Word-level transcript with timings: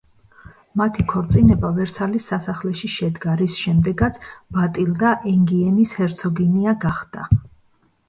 მათი 0.81 1.03
ქორწინება 1.11 1.71
ვერსალის 1.75 2.31
სასახლეში 2.33 2.91
შედგა, 2.95 3.37
რის 3.43 3.59
შემდეგაც 3.67 4.21
ბატილდა 4.57 5.15
ენგიენის 5.37 5.97
ჰერცოგინია 6.03 6.79
გახდა. 6.89 7.33